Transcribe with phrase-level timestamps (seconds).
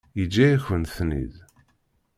[0.19, 1.33] Yeǧǧa-yakent-ten-id.